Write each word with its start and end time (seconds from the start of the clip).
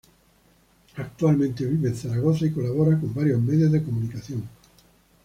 Actualmente 0.95 1.63
vive 1.63 1.89
en 1.89 1.95
Zaragoza 1.95 2.47
y 2.47 2.51
colabora 2.51 2.99
con 2.99 3.13
varios 3.13 3.39
medios 3.39 3.71
de 3.71 3.83
comunicación. 3.83 4.49